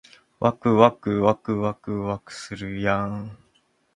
[0.39, 3.37] わくわくわくわくわくするやーん